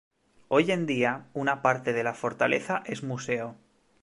[0.47, 3.55] Hoy en día, una parte de la fortaleza es museo.